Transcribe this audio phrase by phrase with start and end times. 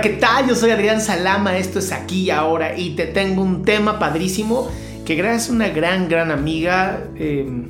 [0.00, 0.46] ¿Qué tal?
[0.46, 4.70] Yo soy Adrián Salama, esto es aquí y ahora y te tengo un tema padrísimo
[5.04, 7.66] que gracias a una gran, gran amiga eh,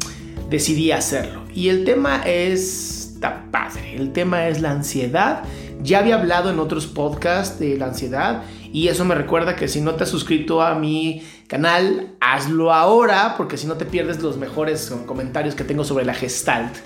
[0.50, 1.44] decidí hacerlo.
[1.54, 5.42] Y el tema es, está padre, el tema es la ansiedad.
[5.80, 8.42] Ya había hablado en otros podcasts de la ansiedad
[8.74, 13.36] y eso me recuerda que si no te has suscrito a mi canal, hazlo ahora
[13.38, 16.76] porque si no te pierdes los mejores comentarios que tengo sobre la gestalt.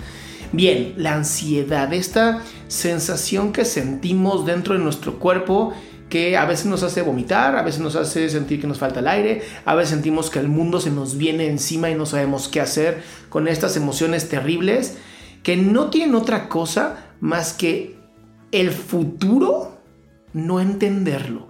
[0.53, 5.73] Bien, la ansiedad, esta sensación que sentimos dentro de nuestro cuerpo
[6.09, 9.07] que a veces nos hace vomitar, a veces nos hace sentir que nos falta el
[9.07, 12.61] aire, a veces sentimos que el mundo se nos viene encima y no sabemos qué
[12.61, 14.95] hacer con estas emociones terribles
[15.41, 17.97] que no tienen otra cosa más que
[18.51, 19.81] el futuro
[20.33, 21.47] no entenderlo.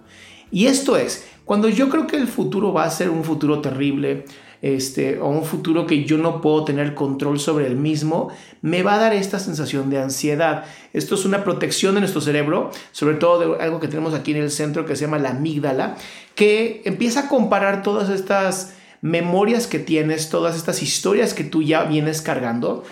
[0.50, 4.24] Y esto es, cuando yo creo que el futuro va a ser un futuro terrible,
[4.63, 8.29] este, o un futuro que yo no puedo tener control sobre el mismo,
[8.62, 10.63] me va a dar esta sensación de ansiedad.
[10.94, 14.38] Esto es una protección de nuestro cerebro, sobre todo de algo que tenemos aquí en
[14.38, 15.97] el centro que se llama la amígdala,
[16.34, 21.84] que empieza a comparar todas estas memorias que tienes, todas estas historias que tú ya
[21.84, 22.85] vienes cargando,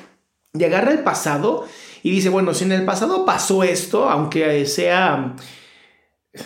[0.53, 1.65] y agarra el pasado
[2.03, 5.37] y dice, bueno, si en el pasado pasó esto, aunque sea,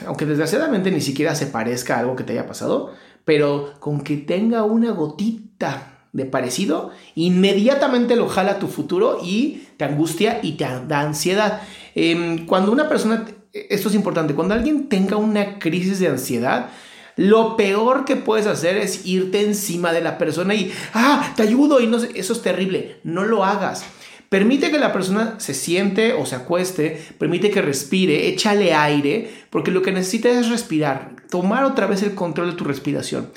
[0.06, 2.94] aunque desgraciadamente ni siquiera se parezca a algo que te haya pasado,
[3.26, 9.84] pero con que tenga una gotita de parecido, inmediatamente lo jala tu futuro y te
[9.84, 11.62] angustia y te da ansiedad.
[11.94, 16.70] Em, cuando una persona, esto es importante, cuando alguien tenga una crisis de ansiedad,
[17.18, 21.80] lo peor que puedes hacer es irte encima de la persona y, ah, te ayudo
[21.80, 23.86] y no sé, eso es terrible, no lo hagas.
[24.30, 29.72] Permite que la persona se siente o se acueste, permite que respire, échale aire, porque
[29.72, 33.32] lo que necesita es respirar, tomar otra vez el control de tu respiración.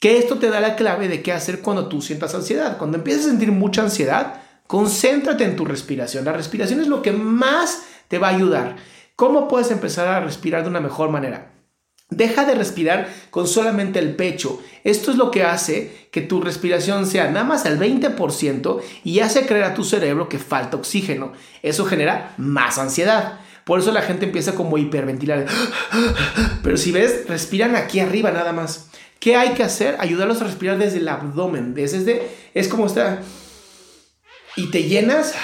[0.00, 2.78] Que esto te da la clave de qué hacer cuando tú sientas ansiedad.
[2.78, 6.24] Cuando empiezas a sentir mucha ansiedad, concéntrate en tu respiración.
[6.24, 8.76] La respiración es lo que más te va a ayudar.
[9.16, 11.57] ¿Cómo puedes empezar a respirar de una mejor manera?
[12.10, 14.62] Deja de respirar con solamente el pecho.
[14.82, 19.44] Esto es lo que hace que tu respiración sea nada más al 20% y hace
[19.44, 21.32] creer a tu cerebro que falta oxígeno.
[21.62, 23.40] Eso genera más ansiedad.
[23.64, 25.44] Por eso la gente empieza como a hiperventilar.
[26.62, 28.88] Pero si ves, respiran aquí arriba nada más.
[29.20, 29.96] ¿Qué hay que hacer?
[29.98, 31.74] Ayudarlos a respirar desde el abdomen.
[31.74, 33.20] Desde, es como está.
[34.56, 35.34] Y te llenas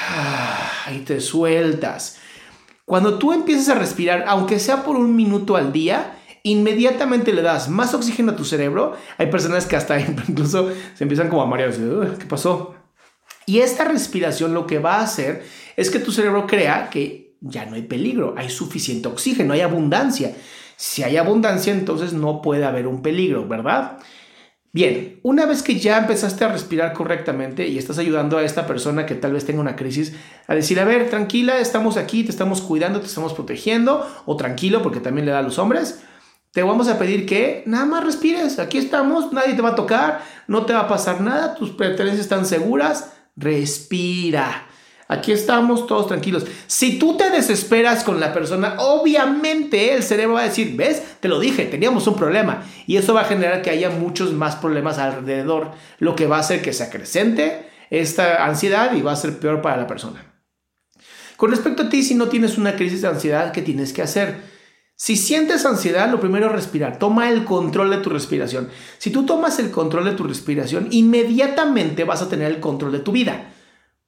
[0.95, 2.17] y te sueltas.
[2.87, 7.69] Cuando tú empiezas a respirar, aunque sea por un minuto al día, inmediatamente le das
[7.69, 8.97] más oxígeno a tu cerebro.
[9.19, 11.73] Hay personas que hasta incluso se empiezan como a marear.
[12.19, 12.77] ¿Qué pasó?
[13.47, 15.45] Y esta respiración lo que va a hacer
[15.77, 20.35] es que tu cerebro crea que ya no hay peligro, hay suficiente oxígeno, hay abundancia.
[20.77, 23.99] Si hay abundancia, entonces no puede haber un peligro, ¿verdad?
[24.73, 29.07] Bien, una vez que ya empezaste a respirar correctamente y estás ayudando a esta persona
[29.07, 30.15] que tal vez tenga una crisis
[30.49, 34.83] a decir, a ver, tranquila, estamos aquí, te estamos cuidando, te estamos protegiendo, o tranquilo,
[34.83, 36.03] porque también le da a los hombres,
[36.55, 38.61] te vamos a pedir que nada más respires.
[38.61, 42.21] Aquí estamos, nadie te va a tocar, no te va a pasar nada, tus pertenencias
[42.21, 43.13] están seguras.
[43.35, 44.69] Respira.
[45.09, 46.47] Aquí estamos todos tranquilos.
[46.69, 51.27] Si tú te desesperas con la persona, obviamente el cerebro va a decir, ves, te
[51.29, 52.63] lo dije, teníamos un problema.
[52.87, 56.41] Y eso va a generar que haya muchos más problemas alrededor, lo que va a
[56.41, 60.35] hacer que se acrecente esta ansiedad y va a ser peor para la persona.
[61.37, 64.54] Con respecto a ti, si no tienes una crisis de ansiedad, ¿qué tienes que hacer?
[64.97, 66.99] Si sientes ansiedad, lo primero es respirar.
[66.99, 68.69] Toma el control de tu respiración.
[68.99, 73.01] Si tú tomas el control de tu respiración, inmediatamente vas a tener el control de
[73.01, 73.53] tu vida.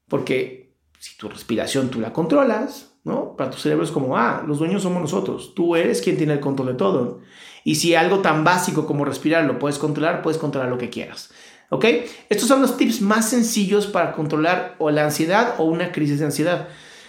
[0.08, 3.36] Porque si tu respiración tú la controlas, ¿no?
[3.36, 5.54] Para tu cerebro es como, ah, los dueños somos nosotros.
[5.54, 7.20] Tú eres quien tiene el control de todo.
[7.64, 11.30] Y si algo tan básico como respirar lo puedes controlar, puedes controlar lo que quieras.
[11.70, 11.84] ¿Ok?
[12.28, 16.26] Estos son los tips más sencillos para controlar o la ansiedad o una crisis de
[16.26, 16.68] ansiedad.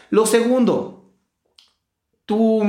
[0.09, 1.11] Lo segundo,
[2.25, 2.63] tu,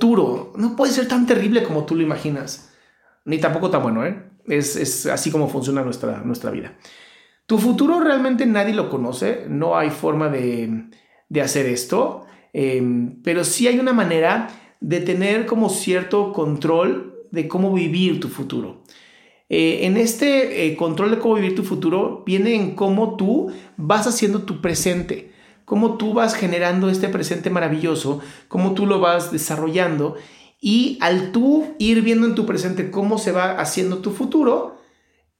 [0.00, 2.72] no puede ser tan terrible como tú lo imaginas,
[3.24, 4.24] ni tampoco tan bueno, ¿eh?
[4.46, 6.74] Es, así como funciona nuestra, nuestra vida.
[7.46, 10.90] Tu futuro realmente nadie lo conoce, no hay forma de,
[11.42, 14.48] hacer esto, em, pero sí hay una manera
[14.80, 18.84] de tener como cierto control de cómo vivir tu futuro.
[19.50, 24.06] Eh, en este eh, control de cómo vivir tu futuro viene en cómo tú vas
[24.06, 25.32] haciendo tu presente,
[25.68, 30.16] cómo tú vas generando este presente maravilloso, cómo tú lo vas desarrollando
[30.60, 34.80] y al tú ir viendo en tu presente cómo se va haciendo tu futuro,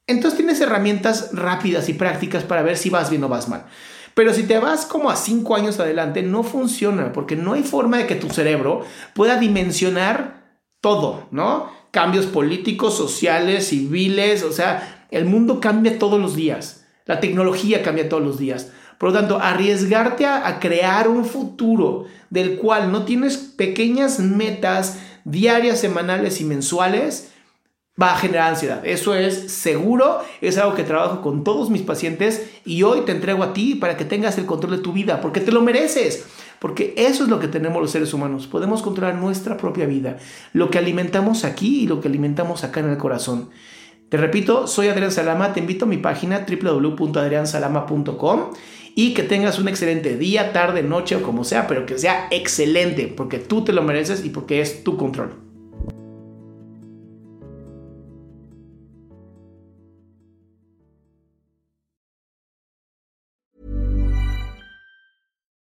[0.05, 3.65] entonces tienes herramientas rápidas y prácticas para ver si vas bien o vas mal.
[4.13, 7.97] Pero si te vas como a cinco años adelante, no funciona porque no hay forma
[7.97, 8.85] de que tu cerebro
[9.15, 11.71] pueda dimensionar todo, ¿no?
[11.89, 18.07] cambios políticos, sociales, civiles, o sea, el mundo cambia todos los días, la tecnología cambia
[18.07, 18.71] todos los días.
[18.99, 25.79] Por lo tanto, arriesgarte a, crear un futuro del cual no tienes pequeñas metas diarias,
[25.79, 27.31] semanales y mensuales,
[27.99, 28.85] va a generar ansiedad.
[28.85, 33.41] Eso es seguro, es algo que trabajo con todos mis pacientes y hoy te entrego
[33.41, 36.25] a ti para que tengas el control de tu vida, porque te lo mereces.
[36.59, 38.47] Porque eso es lo que tenemos los seres humanos.
[38.47, 40.17] Podemos controlar nuestra propia vida,
[40.51, 43.49] lo que alimentamos aquí y lo que alimentamos acá en el corazón.
[44.09, 48.49] Te repito, soy Adrián Salama, te invito a mi página www.adriansalama.com
[49.01, 53.07] y que tengas un excelente día, tarde, noche o como sea, pero que sea excelente,
[53.07, 55.35] porque tú te lo mereces y porque es tu control.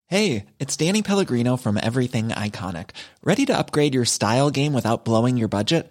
[0.07, 2.91] Hey, it's Danny Pellegrino from Everything Iconic.
[3.25, 5.91] Ready to upgrade your style game without blowing your budget?